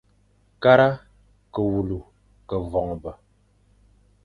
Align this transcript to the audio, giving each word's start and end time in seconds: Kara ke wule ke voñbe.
Kara 0.61 0.89
ke 1.53 1.61
wule 1.71 1.99
ke 2.47 2.55
voñbe. 2.71 3.11